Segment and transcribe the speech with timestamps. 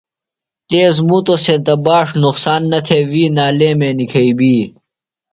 [0.67, 4.55] تیز مُتوۡ سینتہ باݜ نقصان نہ تھےۡ وی نالیمے نِکھئی بی۔